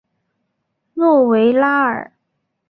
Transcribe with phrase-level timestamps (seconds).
[0.95, 2.11] 诺维拉尔。